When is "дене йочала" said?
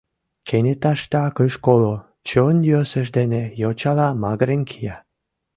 3.17-4.07